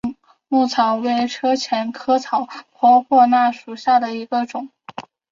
[0.03, 0.15] 蚊
[0.47, 4.71] 母草为车前草科婆婆纳属下的一个种。